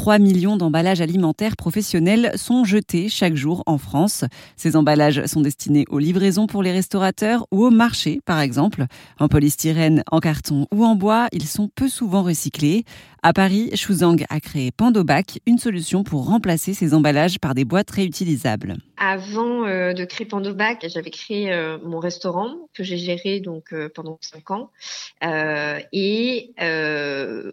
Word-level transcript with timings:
3 0.00 0.18
millions 0.18 0.56
d'emballages 0.56 1.02
alimentaires 1.02 1.58
professionnels 1.58 2.32
sont 2.34 2.64
jetés 2.64 3.10
chaque 3.10 3.34
jour 3.34 3.62
en 3.66 3.76
France. 3.76 4.24
Ces 4.56 4.74
emballages 4.74 5.26
sont 5.26 5.42
destinés 5.42 5.84
aux 5.90 5.98
livraisons 5.98 6.46
pour 6.46 6.62
les 6.62 6.72
restaurateurs 6.72 7.46
ou 7.50 7.66
au 7.66 7.70
marché, 7.70 8.22
par 8.24 8.40
exemple. 8.40 8.86
En 9.18 9.28
polystyrène, 9.28 10.02
en 10.10 10.20
carton 10.20 10.66
ou 10.72 10.86
en 10.86 10.94
bois, 10.94 11.28
ils 11.32 11.46
sont 11.46 11.68
peu 11.68 11.86
souvent 11.86 12.22
recyclés. 12.22 12.86
À 13.22 13.34
Paris, 13.34 13.68
Shuzang 13.74 14.16
a 14.30 14.40
créé 14.40 14.70
Pandobac, 14.70 15.38
une 15.44 15.58
solution 15.58 16.02
pour 16.02 16.24
remplacer 16.24 16.72
ces 16.72 16.94
emballages 16.94 17.38
par 17.38 17.54
des 17.54 17.66
boîtes 17.66 17.90
réutilisables. 17.90 18.78
Avant 18.96 19.66
euh, 19.66 19.92
de 19.92 20.06
créer 20.06 20.26
Pandobac, 20.26 20.78
j'avais 20.88 21.10
créé 21.10 21.52
euh, 21.52 21.76
mon 21.84 21.98
restaurant 21.98 22.54
que 22.72 22.82
j'ai 22.82 22.96
géré 22.96 23.40
donc 23.40 23.74
euh, 23.74 23.90
pendant 23.94 24.18
cinq 24.22 24.50
ans. 24.50 24.70
et 25.92 26.54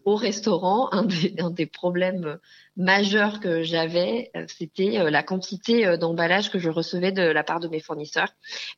au 0.06 0.16
restaurant, 0.16 0.90
un 0.94 1.04
des, 1.04 1.66
problèmes 1.66 2.40
majeurs 2.76 3.40
que 3.40 3.64
j'avais, 3.64 4.32
c'était 4.48 5.10
la 5.10 5.24
quantité 5.24 5.98
d'emballage 5.98 6.52
que 6.52 6.60
je 6.60 6.70
recevais 6.70 7.12
de 7.12 7.24
la 7.24 7.44
part 7.44 7.60
de 7.60 7.68
mes 7.68 7.80
fournisseurs. 7.80 8.30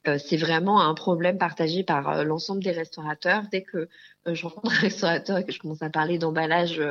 C'est 0.05 0.37
vraiment 0.37 0.81
un 0.81 0.93
problème 0.93 1.37
partagé 1.37 1.83
par 1.83 2.23
l'ensemble 2.23 2.63
des 2.63 2.71
restaurateurs. 2.71 3.43
Dès 3.51 3.63
que 3.63 3.89
je 4.25 4.45
rencontre 4.45 4.73
un 4.73 4.79
restaurateur 4.79 5.37
et 5.37 5.45
que 5.45 5.51
je 5.51 5.59
commence 5.59 5.81
à 5.81 5.89
parler 5.89 6.17
d'emballage, 6.17 6.81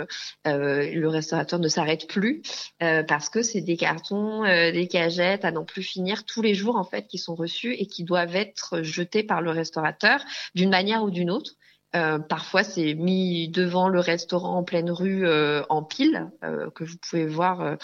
le 0.45 1.06
restaurateur 1.06 1.58
ne 1.58 1.69
s'arrête 1.69 2.06
plus 2.06 2.42
parce 2.78 3.30
que 3.30 3.42
c'est 3.42 3.62
des 3.62 3.77
cartons, 3.77 4.42
des 4.45 4.88
cagettes 4.88 5.47
à 5.47 5.50
n'en 5.50 5.64
plus 5.64 5.83
finir 5.83 6.24
tous 6.24 6.42
les 6.42 6.55
jours 6.55 6.77
en 6.77 6.84
fait 6.84 7.06
qui 7.06 7.19
sont 7.19 7.34
reçus 7.34 7.72
et 7.72 7.86
qui 7.86 8.05
doivent 8.05 8.36
être 8.36 8.83
jetés 8.83 9.22
par 9.22 9.41
le 9.41 9.50
restaurateur 9.50 10.20
d'une 10.55 10.70
manière 10.70 11.02
ou 11.02 11.10
d'une 11.10 11.30
autre. 11.30 11.52
Euh, 11.97 12.19
parfois, 12.19 12.65
c'est 12.65 12.95
mis 12.95 13.48
devant 13.48 13.88
le 13.88 14.01
restaurant 14.01 14.59
en 14.59 14.65
pleine 14.65 14.91
rue 14.91 15.27
euh, 15.27 15.62
en 15.69 15.83
pile, 15.83 16.30
euh, 16.45 16.70
que 16.70 16.84
vous 16.84 16.97
pouvez 16.98 17.27
voir 17.27 17.77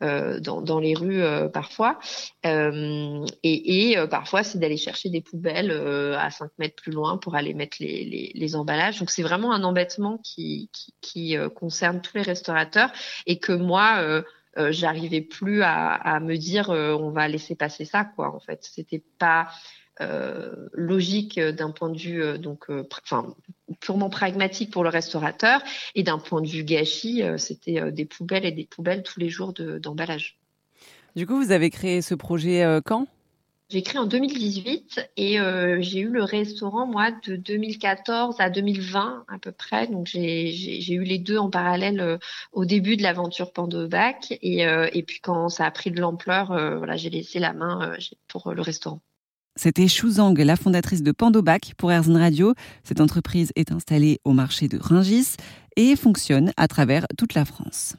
dans, 0.00 0.60
dans, 0.62 0.80
les 0.80 0.94
rues 0.94 1.22
parfois. 1.52 1.98
et, 2.44 3.22
et 3.42 4.06
parfois, 4.08 4.42
c'est 4.42 4.58
d'aller 4.58 4.76
chercher 4.76 5.10
des 5.10 5.20
poubelles 5.20 5.70
à 5.70 6.30
5 6.30 6.50
mètres 6.58 6.76
plus 6.82 6.92
loin 6.92 7.18
pour 7.18 7.34
aller 7.34 7.54
mettre 7.54 7.76
les, 7.80 8.04
les, 8.04 8.32
les 8.34 8.56
emballages. 8.56 8.98
Donc, 8.98 9.10
c'est 9.10 9.22
vraiment 9.22 9.52
un 9.52 9.62
embêtement 9.64 10.18
qui, 10.18 10.70
qui, 10.72 10.94
qui 11.00 11.36
concerne 11.54 12.00
tous 12.00 12.16
les 12.16 12.22
restaurateurs 12.22 12.90
et 13.26 13.38
que 13.38 13.52
moi, 13.52 14.22
euh, 14.58 14.70
j'arrivais 14.70 15.22
plus 15.22 15.62
à, 15.62 15.94
à, 15.94 16.20
me 16.20 16.36
dire 16.36 16.70
euh, 16.70 16.94
on 16.94 17.10
va 17.10 17.26
laisser 17.26 17.54
passer 17.54 17.86
ça 17.86 18.04
quoi 18.04 18.34
en 18.34 18.40
fait 18.40 18.62
c'était 18.62 19.02
pas 19.18 19.48
euh, 20.02 20.68
logique 20.72 21.40
d'un 21.40 21.70
point 21.70 21.88
de 21.88 21.98
vue 21.98 22.38
donc 22.38 22.66
enfin 22.68 23.34
purement 23.82 24.08
pragmatique 24.08 24.70
pour 24.70 24.84
le 24.84 24.88
restaurateur 24.88 25.62
et 25.94 26.02
d'un 26.02 26.18
point 26.18 26.40
de 26.40 26.48
vue 26.48 26.64
gâchis 26.64 27.22
c'était 27.36 27.90
des 27.92 28.04
poubelles 28.06 28.46
et 28.46 28.52
des 28.52 28.64
poubelles 28.64 29.02
tous 29.02 29.20
les 29.20 29.28
jours 29.28 29.52
d'emballage. 29.52 30.38
du 31.16 31.26
coup 31.26 31.36
vous 31.36 31.52
avez 31.52 31.68
créé 31.68 32.00
ce 32.00 32.14
projet 32.14 32.64
quand? 32.84 33.06
J'ai 33.72 33.80
créé 33.80 33.98
en 33.98 34.04
2018 34.04 35.12
et 35.16 35.40
euh, 35.40 35.78
j'ai 35.80 36.00
eu 36.00 36.10
le 36.10 36.22
restaurant, 36.22 36.86
moi, 36.86 37.10
de 37.10 37.36
2014 37.36 38.36
à 38.38 38.50
2020 38.50 39.24
à 39.26 39.38
peu 39.38 39.50
près. 39.50 39.86
Donc, 39.86 40.08
j'ai 40.08 40.92
eu 40.92 41.04
les 41.04 41.18
deux 41.18 41.38
en 41.38 41.48
parallèle 41.48 42.00
euh, 42.00 42.18
au 42.52 42.66
début 42.66 42.98
de 42.98 43.02
l'aventure 43.02 43.50
Pandobac. 43.50 44.36
Et, 44.42 44.66
euh, 44.66 44.90
et 44.92 45.02
puis, 45.02 45.20
quand 45.20 45.48
ça 45.48 45.64
a 45.64 45.70
pris 45.70 45.90
de 45.90 45.98
l'ampleur, 46.02 46.48
voilà, 46.76 46.96
j'ai 46.96 47.08
laissé 47.08 47.38
la 47.38 47.54
main 47.54 47.96
pour 48.28 48.52
le 48.52 48.60
restaurant. 48.60 49.00
C'était 49.54 49.86
Zhang, 49.86 50.34
la 50.38 50.56
fondatrice 50.56 51.02
de 51.02 51.12
Pandobac 51.12 51.74
pour 51.76 51.92
Airzone 51.92 52.16
Radio. 52.16 52.54
Cette 52.84 53.02
entreprise 53.02 53.52
est 53.54 53.70
installée 53.70 54.18
au 54.24 54.32
marché 54.32 54.66
de 54.66 54.78
Ringis 54.78 55.36
et 55.76 55.94
fonctionne 55.94 56.52
à 56.56 56.68
travers 56.68 57.06
toute 57.18 57.34
la 57.34 57.44
France. 57.44 57.96